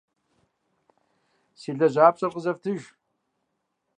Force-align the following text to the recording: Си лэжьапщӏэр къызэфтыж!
Си 1.59 1.69
лэжьапщӏэр 1.77 2.33
къызэфтыж! 2.33 2.81